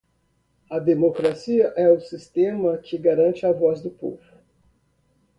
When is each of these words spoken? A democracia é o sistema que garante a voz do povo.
A 0.67 0.79
democracia 0.79 1.73
é 1.77 1.87
o 1.91 1.99
sistema 2.01 2.75
que 2.79 2.97
garante 2.97 3.45
a 3.45 3.51
voz 3.51 3.83
do 3.83 3.91
povo. 3.91 4.23